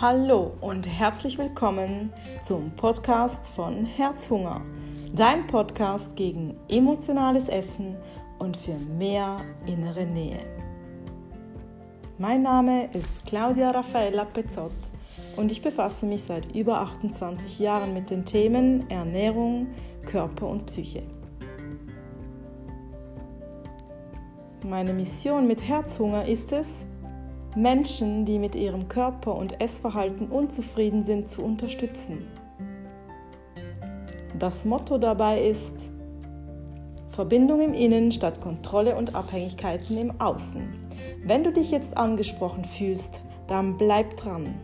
Hallo 0.00 0.52
und 0.62 0.88
herzlich 0.88 1.36
willkommen 1.36 2.10
zum 2.42 2.70
Podcast 2.70 3.50
von 3.50 3.84
Herzhunger, 3.84 4.62
dein 5.14 5.46
Podcast 5.46 6.16
gegen 6.16 6.56
emotionales 6.68 7.50
Essen 7.50 7.96
und 8.38 8.56
für 8.56 8.78
mehr 8.96 9.36
innere 9.66 10.06
Nähe. 10.06 10.40
Mein 12.16 12.40
Name 12.40 12.88
ist 12.94 13.26
Claudia 13.26 13.72
Raffaella 13.72 14.24
Pezzot 14.24 14.72
und 15.36 15.52
ich 15.52 15.60
befasse 15.60 16.06
mich 16.06 16.24
seit 16.24 16.50
über 16.56 16.80
28 16.80 17.58
Jahren 17.58 17.92
mit 17.92 18.08
den 18.08 18.24
Themen 18.24 18.88
Ernährung, 18.88 19.66
Körper 20.06 20.48
und 20.48 20.64
Psyche. 20.64 21.02
Meine 24.64 24.94
Mission 24.94 25.46
mit 25.46 25.68
Herzhunger 25.68 26.24
ist 26.24 26.52
es, 26.52 26.68
Menschen, 27.56 28.24
die 28.24 28.38
mit 28.38 28.54
ihrem 28.54 28.88
Körper 28.88 29.34
und 29.34 29.60
Essverhalten 29.60 30.28
unzufrieden 30.28 31.04
sind, 31.04 31.30
zu 31.30 31.42
unterstützen. 31.42 32.28
Das 34.38 34.64
Motto 34.64 34.98
dabei 34.98 35.42
ist 35.42 35.90
Verbindung 37.10 37.60
im 37.60 37.74
Innen 37.74 38.12
statt 38.12 38.40
Kontrolle 38.40 38.96
und 38.96 39.14
Abhängigkeiten 39.14 39.98
im 39.98 40.20
Außen. 40.20 40.62
Wenn 41.24 41.44
du 41.44 41.52
dich 41.52 41.70
jetzt 41.70 41.96
angesprochen 41.96 42.64
fühlst, 42.64 43.20
dann 43.48 43.76
bleib 43.76 44.16
dran. 44.16 44.54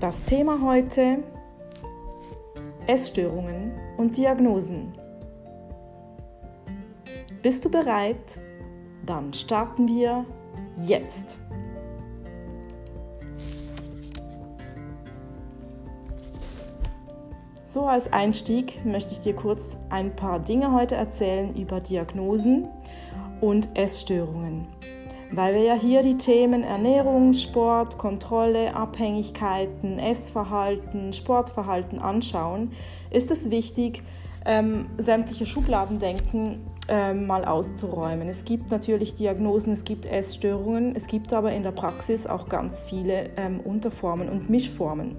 Das 0.00 0.20
Thema 0.24 0.60
heute 0.62 1.22
Essstörungen 2.86 3.72
und 3.98 4.16
Diagnosen. 4.16 4.99
Bist 7.42 7.64
du 7.64 7.70
bereit? 7.70 8.18
Dann 9.06 9.32
starten 9.32 9.88
wir 9.88 10.26
jetzt. 10.76 11.38
So 17.66 17.86
als 17.86 18.12
Einstieg 18.12 18.84
möchte 18.84 19.12
ich 19.12 19.20
dir 19.20 19.34
kurz 19.34 19.78
ein 19.88 20.14
paar 20.14 20.40
Dinge 20.40 20.72
heute 20.72 20.96
erzählen 20.96 21.54
über 21.54 21.80
Diagnosen 21.80 22.68
und 23.40 23.74
Essstörungen. 23.74 24.66
Weil 25.32 25.54
wir 25.54 25.62
ja 25.62 25.74
hier 25.74 26.02
die 26.02 26.18
Themen 26.18 26.62
Ernährung, 26.62 27.32
Sport, 27.32 27.96
Kontrolle, 27.96 28.74
Abhängigkeiten, 28.74 29.98
Essverhalten, 29.98 31.14
Sportverhalten 31.14 32.00
anschauen, 32.00 32.72
ist 33.10 33.30
es 33.30 33.50
wichtig, 33.50 34.02
ähm, 34.44 34.90
sämtliche 34.98 35.46
Schubladendenken 35.46 36.69
ähm, 36.90 37.26
mal 37.26 37.44
auszuräumen. 37.44 38.28
Es 38.28 38.44
gibt 38.44 38.70
natürlich 38.70 39.14
Diagnosen, 39.14 39.72
es 39.72 39.84
gibt 39.84 40.04
Essstörungen, 40.04 40.94
es 40.94 41.06
gibt 41.06 41.32
aber 41.32 41.52
in 41.52 41.62
der 41.62 41.70
Praxis 41.70 42.26
auch 42.26 42.48
ganz 42.48 42.82
viele 42.82 43.30
ähm, 43.36 43.60
Unterformen 43.60 44.28
und 44.28 44.50
Mischformen. 44.50 45.16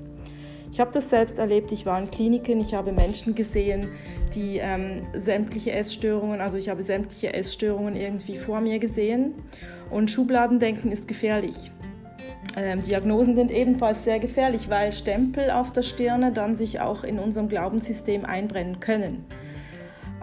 Ich 0.71 0.79
habe 0.79 0.91
das 0.93 1.09
selbst 1.09 1.37
erlebt, 1.37 1.71
ich 1.71 1.85
war 1.85 1.99
in 1.99 2.09
Kliniken, 2.11 2.59
ich 2.61 2.73
habe 2.73 2.91
Menschen 2.93 3.35
gesehen, 3.35 3.89
die 4.33 4.57
ähm, 4.57 5.01
sämtliche 5.13 5.71
Essstörungen, 5.71 6.39
also 6.39 6.57
ich 6.57 6.69
habe 6.69 6.83
sämtliche 6.83 7.33
Essstörungen 7.33 7.95
irgendwie 7.95 8.37
vor 8.37 8.61
mir 8.61 8.79
gesehen 8.79 9.33
und 9.89 10.11
Schubladendenken 10.11 10.91
ist 10.91 11.07
gefährlich. 11.07 11.71
Ähm, 12.57 12.81
Diagnosen 12.83 13.35
sind 13.35 13.51
ebenfalls 13.51 14.03
sehr 14.03 14.19
gefährlich, 14.19 14.69
weil 14.69 14.91
Stempel 14.93 15.51
auf 15.51 15.71
der 15.71 15.83
Stirne 15.83 16.31
dann 16.31 16.55
sich 16.55 16.79
auch 16.79 17.03
in 17.03 17.19
unserem 17.19 17.47
Glaubenssystem 17.47 18.25
einbrennen 18.25 18.79
können. 18.79 19.25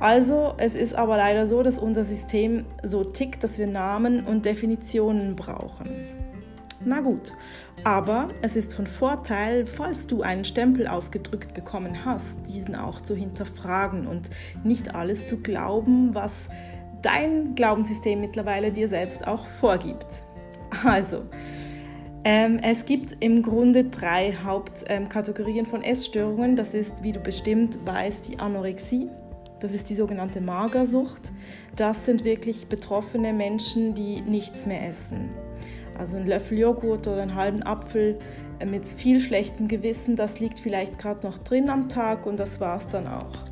Also 0.00 0.54
es 0.58 0.74
ist 0.74 0.94
aber 0.94 1.16
leider 1.16 1.46
so, 1.48 1.62
dass 1.62 1.78
unser 1.78 2.04
System 2.04 2.66
so 2.82 3.02
tickt, 3.04 3.42
dass 3.42 3.58
wir 3.58 3.66
Namen 3.66 4.24
und 4.24 4.44
Definitionen 4.44 5.34
brauchen. 5.34 5.88
Na 6.84 7.00
gut, 7.00 7.32
aber 7.82 8.28
es 8.40 8.54
ist 8.54 8.74
von 8.74 8.86
Vorteil, 8.86 9.66
falls 9.66 10.06
du 10.06 10.22
einen 10.22 10.44
Stempel 10.44 10.86
aufgedrückt 10.86 11.52
bekommen 11.52 12.04
hast, 12.04 12.38
diesen 12.48 12.76
auch 12.76 13.00
zu 13.00 13.16
hinterfragen 13.16 14.06
und 14.06 14.30
nicht 14.62 14.94
alles 14.94 15.26
zu 15.26 15.38
glauben, 15.38 16.14
was 16.14 16.48
dein 17.02 17.56
Glaubenssystem 17.56 18.20
mittlerweile 18.20 18.70
dir 18.70 18.88
selbst 18.88 19.26
auch 19.26 19.46
vorgibt. 19.60 20.06
Also, 20.84 21.22
ähm, 22.24 22.60
es 22.62 22.84
gibt 22.84 23.16
im 23.24 23.42
Grunde 23.42 23.84
drei 23.84 24.34
Hauptkategorien 24.44 25.64
ähm, 25.64 25.70
von 25.70 25.82
Essstörungen. 25.82 26.56
Das 26.56 26.74
ist, 26.74 27.02
wie 27.02 27.12
du 27.12 27.20
bestimmt 27.20 27.78
weißt, 27.86 28.28
die 28.28 28.38
Anorexie, 28.38 29.08
das 29.60 29.72
ist 29.72 29.90
die 29.90 29.94
sogenannte 29.94 30.40
Magersucht. 30.40 31.32
Das 31.76 32.06
sind 32.06 32.24
wirklich 32.24 32.68
betroffene 32.68 33.32
Menschen, 33.32 33.94
die 33.94 34.20
nichts 34.20 34.66
mehr 34.66 34.88
essen. 34.88 35.30
Also 35.98 36.16
ein 36.16 36.26
Löffel 36.26 36.58
Joghurt 36.58 37.08
oder 37.08 37.22
einen 37.22 37.34
halben 37.34 37.62
Apfel 37.62 38.18
mit 38.64 38.86
viel 38.86 39.20
schlechtem 39.20 39.68
Gewissen, 39.68 40.16
das 40.16 40.40
liegt 40.40 40.58
vielleicht 40.58 40.98
gerade 40.98 41.26
noch 41.26 41.38
drin 41.38 41.70
am 41.70 41.88
Tag 41.88 42.26
und 42.26 42.40
das 42.40 42.60
war 42.60 42.78
es 42.78 42.88
dann 42.88 43.06
auch. 43.06 43.48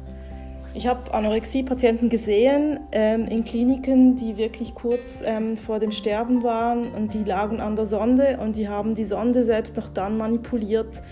Ich 0.74 0.86
habe 0.86 1.14
Anorexie-Patienten 1.14 2.10
gesehen 2.10 2.80
ähm, 2.92 3.24
in 3.24 3.44
Kliniken, 3.44 4.16
die 4.16 4.36
wirklich 4.36 4.74
kurz 4.74 5.22
ähm, 5.24 5.56
vor 5.56 5.80
dem 5.80 5.90
Sterben 5.90 6.42
waren 6.42 6.90
und 6.92 7.14
die 7.14 7.24
lagen 7.24 7.60
an 7.60 7.76
der 7.76 7.86
Sonde 7.86 8.38
und 8.42 8.56
die 8.56 8.68
haben 8.68 8.94
die 8.94 9.06
Sonde 9.06 9.44
selbst 9.44 9.78
noch 9.78 9.88
dann 9.88 10.18
manipuliert, 10.18 11.02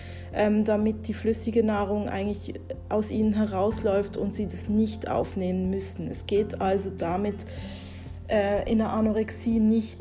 damit 0.65 1.09
die 1.09 1.15
flüssige 1.15 1.65
Nahrung 1.65 2.09
eigentlich 2.09 2.55
aus 2.89 3.11
ihnen 3.11 3.35
herausläuft 3.35 4.17
und 4.17 4.35
sie 4.35 4.47
das 4.47 4.69
nicht 4.69 5.09
aufnehmen 5.09 5.71
müssen. 5.71 6.11
Es 6.11 6.27
geht 6.27 6.61
also 6.61 6.91
damit 6.91 7.37
äh, 8.29 8.71
in 8.71 8.79
der 8.79 8.91
Anorexie 8.91 9.61
nicht 9.61 10.01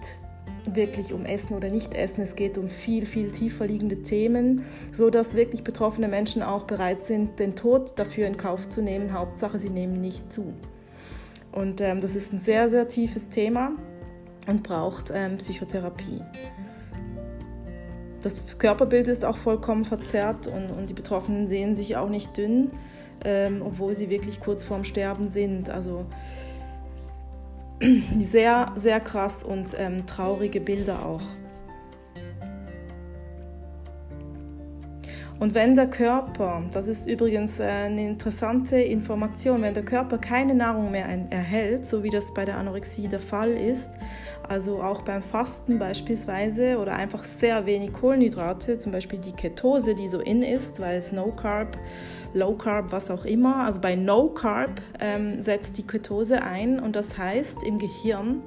wirklich 0.65 1.13
um 1.13 1.25
Essen 1.25 1.55
oder 1.55 1.69
Nicht-Essen. 1.69 2.21
Es 2.21 2.35
geht 2.35 2.57
um 2.57 2.69
viel, 2.69 3.05
viel 3.05 3.31
tiefer 3.31 3.67
liegende 3.67 4.01
Themen, 4.01 4.63
so 4.91 5.09
dass 5.09 5.35
wirklich 5.35 5.63
betroffene 5.63 6.07
Menschen 6.07 6.41
auch 6.41 6.63
bereit 6.63 7.05
sind, 7.05 7.39
den 7.39 7.55
Tod 7.55 7.93
dafür 7.97 8.27
in 8.27 8.37
Kauf 8.37 8.69
zu 8.69 8.81
nehmen. 8.81 9.13
Hauptsache, 9.13 9.59
sie 9.59 9.69
nehmen 9.69 9.99
nicht 9.99 10.31
zu. 10.31 10.53
Und 11.51 11.81
ähm, 11.81 12.01
das 12.01 12.15
ist 12.15 12.33
ein 12.33 12.39
sehr, 12.39 12.69
sehr 12.69 12.87
tiefes 12.87 13.29
Thema 13.29 13.73
und 14.47 14.63
braucht 14.63 15.11
ähm, 15.13 15.37
Psychotherapie. 15.37 16.21
Das 18.23 18.41
Körperbild 18.57 19.07
ist 19.07 19.25
auch 19.25 19.35
vollkommen 19.35 19.83
verzerrt 19.83 20.47
und, 20.47 20.71
und 20.71 20.89
die 20.89 20.93
Betroffenen 20.93 21.49
sehen 21.49 21.75
sich 21.75 21.97
auch 21.97 22.07
nicht 22.07 22.35
dünn, 22.37 22.71
ähm, 23.25 23.61
obwohl 23.61 23.95
sie 23.95 24.09
wirklich 24.09 24.39
kurz 24.39 24.63
vorm 24.63 24.85
Sterben 24.85 25.27
sind. 25.27 25.69
Also 25.69 26.05
sehr, 28.19 28.71
sehr 28.77 29.01
krass 29.01 29.43
und 29.43 29.67
ähm, 29.77 30.05
traurige 30.05 30.61
Bilder 30.61 31.05
auch. 31.05 31.21
Und 35.39 35.53
wenn 35.53 35.75
der 35.75 35.87
Körper, 35.87 36.63
das 36.71 36.87
ist 36.87 37.05
übrigens 37.05 37.59
äh, 37.59 37.63
eine 37.63 38.07
interessante 38.07 38.77
Information, 38.77 39.61
wenn 39.61 39.73
der 39.73 39.83
Körper 39.83 40.17
keine 40.17 40.55
Nahrung 40.55 40.91
mehr 40.91 41.05
erhält, 41.29 41.85
so 41.85 42.01
wie 42.01 42.09
das 42.09 42.33
bei 42.33 42.45
der 42.45 42.55
Anorexie 42.55 43.09
der 43.09 43.19
Fall 43.19 43.51
ist, 43.51 43.89
also 44.47 44.81
auch 44.81 45.01
beim 45.01 45.23
Fasten 45.23 45.79
beispielsweise 45.79 46.77
oder 46.77 46.95
einfach 46.95 47.23
sehr 47.23 47.65
wenig 47.65 47.93
Kohlenhydrate, 47.93 48.77
zum 48.77 48.91
Beispiel 48.91 49.19
die 49.19 49.31
Ketose, 49.31 49.95
die 49.95 50.07
so 50.07 50.19
in 50.19 50.43
ist, 50.43 50.79
weil 50.79 50.97
es 50.97 51.11
No 51.11 51.31
Carb, 51.31 51.77
Low 52.33 52.55
Carb, 52.55 52.91
was 52.91 53.09
auch 53.11 53.25
immer, 53.25 53.65
also 53.65 53.81
bei 53.81 53.95
No 53.95 54.29
Carb 54.29 54.81
ähm, 54.99 55.41
setzt 55.41 55.77
die 55.77 55.87
Ketose 55.87 56.41
ein 56.41 56.79
und 56.79 56.95
das 56.95 57.17
heißt 57.17 57.63
im 57.63 57.79
Gehirn 57.79 58.41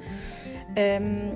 ähm, 0.74 1.32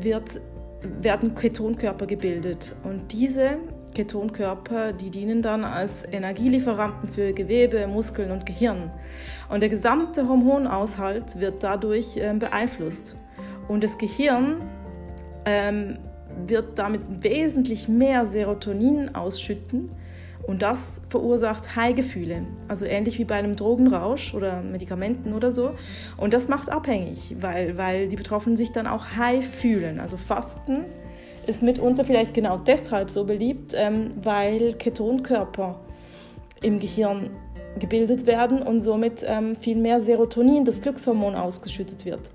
wird, 0.00 0.40
werden 0.82 1.34
Ketonkörper 1.34 2.06
gebildet 2.06 2.74
und 2.84 3.12
diese 3.12 3.58
Ketonkörper, 3.94 4.92
die 4.92 5.10
dienen 5.10 5.40
dann 5.40 5.64
als 5.64 6.04
Energielieferanten 6.10 7.08
für 7.08 7.32
Gewebe, 7.32 7.86
Muskeln 7.86 8.30
und 8.32 8.44
Gehirn. 8.44 8.90
Und 9.48 9.60
der 9.60 9.68
gesamte 9.68 10.28
Hormonaushalt 10.28 11.38
wird 11.38 11.62
dadurch 11.62 12.16
äh, 12.16 12.34
beeinflusst. 12.34 13.16
Und 13.68 13.82
das 13.82 13.98
Gehirn 13.98 14.60
ähm, 15.44 15.98
wird 16.46 16.78
damit 16.78 17.02
wesentlich 17.22 17.88
mehr 17.88 18.26
Serotonin 18.26 19.14
ausschütten 19.14 19.90
und 20.46 20.62
das 20.62 21.00
verursacht 21.08 21.74
High-Gefühle, 21.74 22.42
also 22.68 22.84
ähnlich 22.84 23.18
wie 23.18 23.24
bei 23.24 23.36
einem 23.36 23.56
Drogenrausch 23.56 24.34
oder 24.34 24.60
Medikamenten 24.62 25.32
oder 25.32 25.52
so. 25.52 25.70
Und 26.16 26.34
das 26.34 26.48
macht 26.48 26.70
abhängig, 26.70 27.36
weil, 27.40 27.78
weil 27.78 28.08
die 28.08 28.16
Betroffenen 28.16 28.56
sich 28.56 28.70
dann 28.70 28.86
auch 28.86 29.16
high 29.16 29.46
fühlen. 29.46 30.00
Also 30.00 30.16
Fasten 30.16 30.84
ist 31.46 31.62
mitunter 31.62 32.04
vielleicht 32.04 32.34
genau 32.34 32.58
deshalb 32.58 33.10
so 33.10 33.24
beliebt, 33.24 33.72
ähm, 33.74 34.10
weil 34.22 34.74
Ketonkörper 34.74 35.80
im 36.62 36.78
Gehirn 36.78 37.30
gebildet 37.78 38.26
werden 38.26 38.62
und 38.62 38.80
somit 38.80 39.24
ähm, 39.26 39.56
viel 39.56 39.76
mehr 39.76 40.00
Serotonin, 40.00 40.64
das 40.64 40.80
Glückshormon, 40.80 41.34
ausgeschüttet 41.34 42.04
wird. 42.04 42.30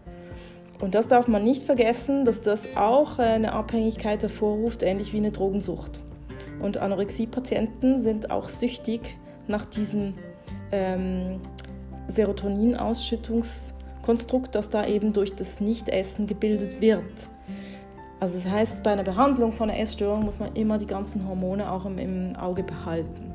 Und 0.82 0.96
das 0.96 1.08
darf 1.08 1.28
man 1.28 1.44
nicht 1.44 1.64
vergessen, 1.64 2.26
dass 2.26 2.42
das 2.42 2.76
auch 2.76 3.20
eine 3.20 3.54
Abhängigkeit 3.54 4.22
hervorruft, 4.22 4.82
ähnlich 4.82 5.14
wie 5.14 5.18
eine 5.18 5.32
Drogensucht. 5.32 6.02
Und 6.62 6.78
Anorexie-Patienten 6.78 8.04
sind 8.04 8.32
auch 8.32 8.48
süchtig 8.48 9.18
nach 9.48 9.66
diesem 9.66 10.14
ähm, 10.72 11.42
Serotoninausschüttungskonstrukt, 12.08 14.56
das 14.56 14.70
da 14.70 14.86
eben 14.86 15.12
durch 15.14 15.36
das 15.36 15.60
Nichtessen 15.60 16.28
gebildet 16.28 16.80
wird. 16.82 17.04
Also 18.20 18.36
das 18.36 18.52
heißt, 18.52 18.84
bei 18.84 18.92
einer 18.92 19.04
Behandlung 19.04 19.52
von 19.52 19.70
einer 19.70 19.80
Essstörung 19.80 20.26
muss 20.26 20.40
man 20.40 20.54
immer 20.56 20.78
die 20.78 20.88
ganzen 20.88 21.28
Hormone 21.28 21.72
auch 21.72 21.86
im, 21.86 21.98
im 21.98 22.36
Auge 22.36 22.64
behalten. 22.64 23.32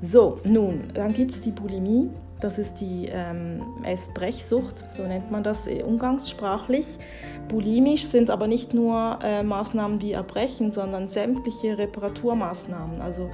So, 0.00 0.38
nun, 0.44 0.84
dann 0.94 1.12
gibt 1.12 1.32
es 1.32 1.40
die 1.40 1.50
Bulimie. 1.50 2.08
Das 2.42 2.58
ist 2.58 2.80
die 2.80 3.08
ähm, 3.08 3.62
Essbrechsucht, 3.84 4.84
so 4.92 5.04
nennt 5.04 5.30
man 5.30 5.44
das 5.44 5.68
umgangssprachlich. 5.68 6.98
Bulimisch 7.46 8.06
sind 8.06 8.30
aber 8.30 8.48
nicht 8.48 8.74
nur 8.74 9.20
äh, 9.22 9.44
Maßnahmen 9.44 10.02
wie 10.02 10.10
Erbrechen, 10.10 10.72
sondern 10.72 11.06
sämtliche 11.06 11.78
Reparaturmaßnahmen. 11.78 13.00
Also 13.00 13.30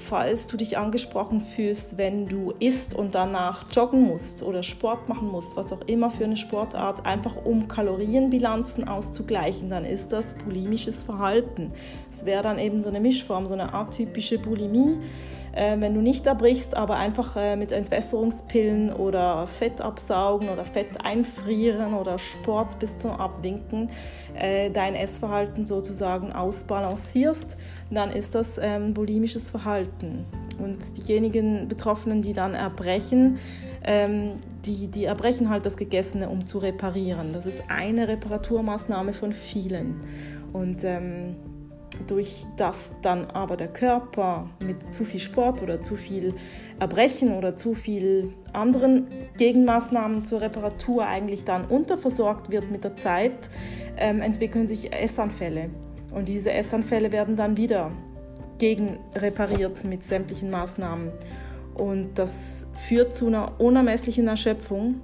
falls 0.00 0.46
du 0.46 0.56
dich 0.56 0.78
angesprochen 0.78 1.40
fühlst, 1.40 1.98
wenn 1.98 2.26
du 2.26 2.52
isst 2.58 2.94
und 2.94 3.14
danach 3.14 3.66
joggen 3.70 4.02
musst 4.02 4.42
oder 4.42 4.62
Sport 4.62 5.08
machen 5.08 5.28
musst, 5.28 5.56
was 5.56 5.72
auch 5.72 5.82
immer 5.86 6.10
für 6.10 6.24
eine 6.24 6.36
Sportart, 6.36 7.06
einfach 7.06 7.36
um 7.44 7.68
Kalorienbilanzen 7.68 8.88
auszugleichen, 8.88 9.68
dann 9.68 9.84
ist 9.84 10.10
das 10.10 10.34
bulimisches 10.44 11.02
Verhalten. 11.02 11.72
Es 12.10 12.24
wäre 12.24 12.42
dann 12.42 12.58
eben 12.58 12.80
so 12.80 12.88
eine 12.88 13.00
Mischform, 13.00 13.46
so 13.46 13.54
eine 13.54 13.74
atypische 13.74 14.38
Bulimie. 14.38 14.98
Äh, 15.52 15.80
wenn 15.80 15.94
du 15.94 16.00
nicht 16.00 16.26
erbrichst, 16.26 16.74
aber 16.76 16.96
einfach 16.96 17.36
äh, 17.36 17.56
mit 17.56 17.72
Entwässerungspillen 17.72 18.92
oder 18.92 19.48
Fett 19.48 19.80
absaugen 19.80 20.48
oder 20.48 20.64
Fett 20.64 21.04
einfrieren 21.04 21.94
oder 21.94 22.18
Sport 22.18 22.78
bis 22.78 22.96
zum 22.98 23.10
Abwinken 23.10 23.90
äh, 24.34 24.70
dein 24.70 24.94
Essverhalten 24.94 25.66
sozusagen 25.66 26.32
ausbalancierst, 26.32 27.56
dann 27.90 28.10
ist 28.10 28.34
das 28.34 28.58
ähm, 28.60 28.94
bulimisches 28.94 29.50
Verhalten. 29.50 30.24
Und 30.58 30.96
diejenigen 30.96 31.68
Betroffenen, 31.68 32.22
die 32.22 32.32
dann 32.32 32.54
erbrechen, 32.54 33.38
ähm, 33.82 34.34
die, 34.66 34.88
die 34.88 35.04
erbrechen 35.04 35.48
halt 35.48 35.64
das 35.66 35.76
Gegessene, 35.76 36.28
um 36.28 36.46
zu 36.46 36.58
reparieren. 36.58 37.32
Das 37.32 37.46
ist 37.46 37.62
eine 37.68 38.08
Reparaturmaßnahme 38.08 39.12
von 39.12 39.32
vielen. 39.32 39.96
Und 40.52 40.84
ähm, 40.84 41.36
durch 42.06 42.46
das 42.56 42.92
dann 43.02 43.30
aber 43.30 43.56
der 43.56 43.68
Körper 43.68 44.48
mit 44.64 44.94
zu 44.94 45.04
viel 45.04 45.20
Sport 45.20 45.62
oder 45.62 45.82
zu 45.82 45.96
viel 45.96 46.34
Erbrechen 46.78 47.32
oder 47.32 47.56
zu 47.56 47.74
viel 47.74 48.32
anderen 48.52 49.06
Gegenmaßnahmen 49.36 50.24
zur 50.24 50.40
Reparatur 50.40 51.06
eigentlich 51.06 51.44
dann 51.44 51.66
unterversorgt 51.66 52.50
wird 52.50 52.70
mit 52.70 52.84
der 52.84 52.96
Zeit, 52.96 53.50
ähm, 53.96 54.20
entwickeln 54.22 54.66
sich 54.66 54.92
Essanfälle. 54.92 55.70
Und 56.10 56.28
diese 56.28 56.52
Essanfälle 56.52 57.12
werden 57.12 57.36
dann 57.36 57.56
wieder 57.56 57.92
gegen 58.58 58.98
repariert 59.14 59.84
mit 59.84 60.04
sämtlichen 60.04 60.50
Maßnahmen. 60.50 61.10
Und 61.74 62.18
das 62.18 62.66
führt 62.88 63.14
zu 63.14 63.26
einer 63.26 63.60
unermesslichen 63.60 64.28
Erschöpfung 64.28 65.00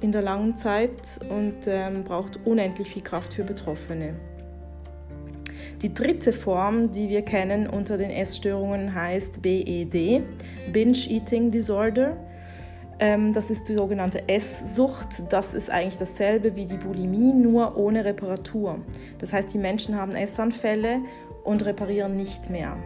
in 0.00 0.12
der 0.12 0.22
langen 0.22 0.56
Zeit 0.56 1.20
und 1.28 1.66
ähm, 1.66 2.04
braucht 2.04 2.38
unendlich 2.44 2.90
viel 2.90 3.02
Kraft 3.02 3.34
für 3.34 3.44
Betroffene. 3.44 4.14
Die 5.82 5.92
dritte 5.92 6.32
Form, 6.32 6.90
die 6.90 7.10
wir 7.10 7.22
kennen 7.22 7.66
unter 7.66 7.98
den 7.98 8.10
Essstörungen, 8.10 8.94
heißt 8.94 9.42
BED, 9.42 10.22
Binge 10.72 10.98
Eating 11.08 11.50
Disorder. 11.50 12.16
Ähm, 12.98 13.32
das 13.32 13.50
ist 13.50 13.68
die 13.68 13.74
sogenannte 13.74 14.28
Esssucht. 14.28 15.24
Das 15.30 15.54
ist 15.54 15.70
eigentlich 15.70 15.98
dasselbe 15.98 16.56
wie 16.56 16.66
die 16.66 16.78
Bulimie, 16.78 17.32
nur 17.32 17.76
ohne 17.76 18.04
Reparatur. 18.04 18.78
Das 19.18 19.32
heißt, 19.32 19.52
die 19.52 19.58
Menschen 19.58 19.96
haben 19.96 20.12
Essanfälle 20.12 21.00
und 21.44 21.64
reparieren 21.64 22.16
nicht 22.16 22.50
mehr. 22.50 22.76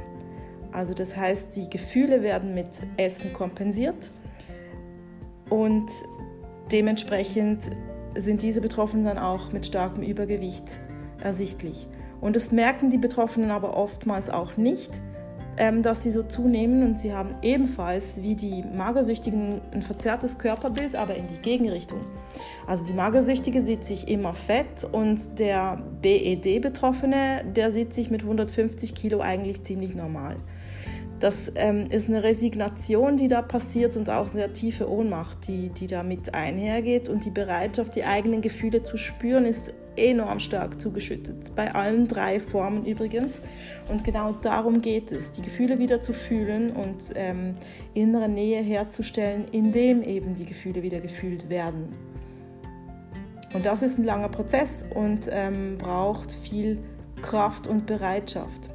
Also 0.73 0.95
das 0.95 1.17
heißt, 1.17 1.55
die 1.57 1.69
Gefühle 1.69 2.23
werden 2.23 2.55
mit 2.55 2.69
Essen 2.97 3.33
kompensiert 3.33 4.11
und 5.49 5.91
dementsprechend 6.71 7.63
sind 8.15 8.43
diese 8.43 8.61
Betroffenen 8.61 9.05
dann 9.05 9.19
auch 9.19 9.53
mit 9.53 9.67
starkem 9.67 10.03
Übergewicht 10.03 10.79
ersichtlich. 11.21 11.89
Und 12.21 12.37
das 12.37 12.53
merken 12.53 12.91
die 12.91 12.99
Betroffenen 12.99 13.51
aber 13.51 13.77
oftmals 13.77 14.31
auch 14.31 14.57
nicht, 14.57 15.01
ähm, 15.61 15.83
dass 15.83 16.03
sie 16.03 16.11
so 16.11 16.23
zunehmen 16.23 16.83
und 16.83 16.99
sie 16.99 17.13
haben 17.13 17.35
ebenfalls 17.43 18.23
wie 18.23 18.35
die 18.35 18.63
Magersüchtigen 18.63 19.61
ein 19.73 19.83
verzerrtes 19.83 20.39
Körperbild, 20.39 20.97
aber 20.97 21.15
in 21.15 21.29
die 21.29 21.37
Gegenrichtung. 21.37 22.01
Also 22.67 22.87
die 22.87 22.95
Magersüchtige 22.95 23.63
sieht 23.63 23.85
sich 23.85 24.09
immer 24.09 24.33
fett 24.33 24.89
und 24.91 25.39
der 25.39 25.83
BED-Betroffene, 26.01 27.45
der 27.55 27.73
sieht 27.73 27.93
sich 27.93 28.11
mit 28.11 28.23
150 28.23 28.95
Kilo 28.95 29.21
eigentlich 29.21 29.63
ziemlich 29.63 29.95
normal. 29.95 30.37
Das 31.21 31.53
ähm, 31.55 31.87
ist 31.91 32.09
eine 32.09 32.23
Resignation, 32.23 33.19
die 33.19 33.29
da 33.29 33.43
passiert 33.43 33.99
und 33.99 34.09
auch 34.09 34.33
eine 34.33 34.53
tiefe 34.55 34.91
Ohnmacht, 34.91 35.47
die, 35.47 35.69
die 35.69 35.87
damit 35.87 36.33
einhergeht. 36.33 37.11
Und 37.11 37.27
die 37.27 37.31
Bereitschaft, 37.31 37.95
die 37.95 38.05
eigenen 38.05 38.41
Gefühle 38.41 38.83
zu 38.83 38.97
spüren, 38.97 39.45
ist 39.45 39.75
enorm 39.97 40.41
stark 40.41 40.81
zugeschüttet. 40.81 41.55
Bei 41.55 41.75
allen 41.75 42.09
drei 42.09 42.41
Formen 42.41 42.87
übrigens. 42.87 43.43
Und 43.91 44.03
genau 44.03 44.33
darum 44.33 44.81
geht 44.81 45.13
es, 45.13 45.31
die 45.33 45.43
Gefühle 45.43 45.79
wieder 45.79 46.01
zu 46.01 46.15
fühlen 46.15 46.71
und 46.71 47.13
ähm, 47.15 47.55
innere 47.93 48.29
Nähe 48.29 48.63
herzustellen, 48.63 49.45
indem 49.53 50.03
eben 50.03 50.35
die 50.35 50.47
Gefühle 50.47 50.83
wieder 50.83 51.01
gefühlt 51.01 51.51
werden. 51.51 51.95
Und 53.53 53.67
das 53.67 53.83
ist 53.83 53.99
ein 53.99 54.05
langer 54.05 54.29
Prozess 54.31 54.87
und 54.95 55.29
ähm, 55.31 55.77
braucht 55.77 56.33
viel 56.33 56.79
Kraft 57.21 57.67
und 57.67 57.85
Bereitschaft. 57.85 58.71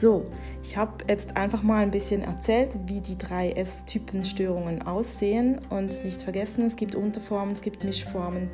So, 0.00 0.26
ich 0.62 0.76
habe 0.76 0.92
jetzt 1.08 1.36
einfach 1.36 1.64
mal 1.64 1.82
ein 1.82 1.90
bisschen 1.90 2.22
erzählt, 2.22 2.70
wie 2.86 3.00
die 3.00 3.18
drei 3.18 3.50
S-Typen-Störungen 3.50 4.82
aussehen 4.82 5.60
und 5.70 6.04
nicht 6.04 6.22
vergessen, 6.22 6.66
es 6.66 6.76
gibt 6.76 6.94
Unterformen, 6.94 7.52
es 7.52 7.62
gibt 7.62 7.82
Mischformen 7.82 8.48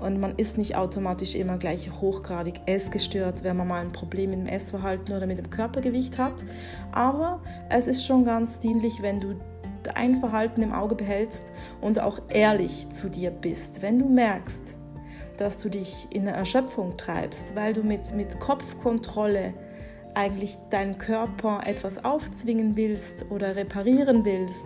und 0.00 0.20
man 0.20 0.36
ist 0.36 0.58
nicht 0.58 0.76
automatisch 0.76 1.34
immer 1.34 1.56
gleich 1.56 1.90
hochgradig 1.90 2.60
S-gestört, 2.66 3.42
wenn 3.42 3.56
man 3.56 3.68
mal 3.68 3.80
ein 3.80 3.92
Problem 3.92 4.32
mit 4.32 4.40
dem 4.40 4.46
Essverhalten 4.46 5.16
oder 5.16 5.26
mit 5.26 5.38
dem 5.38 5.48
Körpergewicht 5.48 6.18
hat. 6.18 6.34
Aber 6.90 7.40
es 7.70 7.86
ist 7.86 8.04
schon 8.04 8.26
ganz 8.26 8.58
dienlich, 8.58 9.00
wenn 9.00 9.18
du 9.18 9.40
dein 9.84 10.20
Verhalten 10.20 10.60
im 10.60 10.74
Auge 10.74 10.94
behältst 10.94 11.52
und 11.80 12.00
auch 12.00 12.20
ehrlich 12.28 12.86
zu 12.90 13.08
dir 13.08 13.30
bist. 13.30 13.80
Wenn 13.80 13.98
du 13.98 14.10
merkst, 14.10 14.76
dass 15.38 15.56
du 15.56 15.70
dich 15.70 16.06
in 16.10 16.28
eine 16.28 16.36
Erschöpfung 16.36 16.98
treibst, 16.98 17.54
weil 17.54 17.72
du 17.72 17.82
mit, 17.82 18.14
mit 18.14 18.38
Kopfkontrolle 18.40 19.54
eigentlich 20.14 20.58
deinen 20.70 20.98
Körper 20.98 21.62
etwas 21.66 22.04
aufzwingen 22.04 22.76
willst 22.76 23.26
oder 23.30 23.56
reparieren 23.56 24.24
willst, 24.24 24.64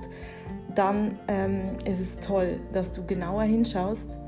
dann 0.75 1.19
ähm, 1.29 1.61
ist 1.85 2.01
es 2.01 2.21
toll, 2.21 2.61
dass 2.73 2.93
du 2.93 3.05
genauer 3.07 3.45
hinschaust 3.45 4.19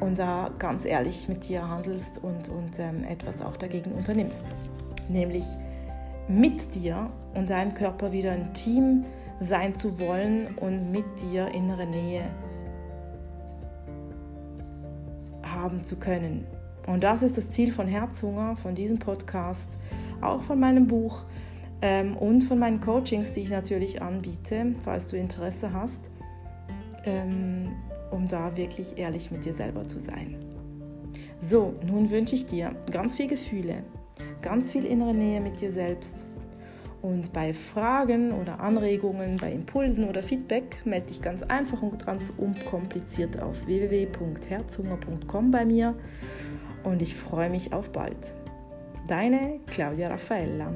und 0.00 0.18
da 0.18 0.50
ganz 0.58 0.84
ehrlich 0.84 1.28
mit 1.28 1.48
dir 1.48 1.68
handelst 1.68 2.22
und, 2.22 2.48
und 2.48 2.78
ähm, 2.78 3.04
etwas 3.04 3.40
auch 3.40 3.56
dagegen 3.56 3.92
unternimmst. 3.92 4.46
Nämlich 5.08 5.44
mit 6.28 6.74
dir 6.74 7.10
und 7.34 7.50
deinem 7.50 7.74
Körper 7.74 8.12
wieder 8.12 8.32
ein 8.32 8.52
Team 8.52 9.04
sein 9.40 9.74
zu 9.74 9.98
wollen 10.00 10.54
und 10.56 10.90
mit 10.90 11.04
dir 11.20 11.48
innere 11.48 11.86
Nähe 11.86 12.24
haben 15.42 15.84
zu 15.84 15.96
können. 15.96 16.46
Und 16.86 17.04
das 17.04 17.22
ist 17.22 17.38
das 17.38 17.50
Ziel 17.50 17.72
von 17.72 17.86
Herzhunger, 17.86 18.56
von 18.56 18.74
diesem 18.74 18.98
Podcast, 18.98 19.78
auch 20.20 20.42
von 20.42 20.58
meinem 20.58 20.86
Buch 20.86 21.24
ähm, 21.80 22.16
und 22.16 22.42
von 22.42 22.58
meinen 22.58 22.80
Coachings, 22.80 23.32
die 23.32 23.40
ich 23.40 23.50
natürlich 23.50 24.02
anbiete, 24.02 24.74
falls 24.84 25.06
du 25.06 25.16
Interesse 25.16 25.72
hast, 25.72 26.00
ähm, 27.04 27.72
um 28.10 28.26
da 28.26 28.56
wirklich 28.56 28.98
ehrlich 28.98 29.30
mit 29.30 29.44
dir 29.44 29.54
selber 29.54 29.86
zu 29.88 29.98
sein. 29.98 30.36
So, 31.40 31.74
nun 31.84 32.10
wünsche 32.10 32.34
ich 32.36 32.46
dir 32.46 32.74
ganz 32.90 33.16
viel 33.16 33.26
Gefühle, 33.26 33.82
ganz 34.42 34.70
viel 34.70 34.84
innere 34.84 35.14
Nähe 35.14 35.40
mit 35.40 35.60
dir 35.60 35.72
selbst. 35.72 36.24
Und 37.00 37.32
bei 37.32 37.52
Fragen 37.52 38.30
oder 38.30 38.60
Anregungen, 38.60 39.38
bei 39.38 39.50
Impulsen 39.50 40.08
oder 40.08 40.22
Feedback 40.22 40.82
melde 40.84 41.08
dich 41.08 41.20
ganz 41.20 41.42
einfach 41.42 41.82
und 41.82 42.06
ganz 42.06 42.32
unkompliziert 42.36 43.42
auf 43.42 43.66
www.herzhunger.com 43.66 45.50
bei 45.50 45.64
mir 45.64 45.96
und 46.84 47.02
ich 47.02 47.14
freue 47.14 47.50
mich 47.50 47.72
auf 47.72 47.90
bald. 47.90 48.32
Deine 49.08 49.60
Claudia 49.66 50.08
Raffaella. 50.08 50.72